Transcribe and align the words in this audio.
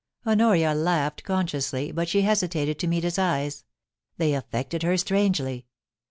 Honoria 0.25 0.73
laughed 0.73 1.23
consciously, 1.23 1.91
but 1.91 2.09
she 2.09 2.23
hesitated 2.23 2.79
to 2.79 2.87
meet 2.87 3.03
his 3.03 3.19
eyes; 3.19 3.65
they 4.17 4.33
affected 4.33 4.81
her 4.81 4.97
strangely. 4.97 5.67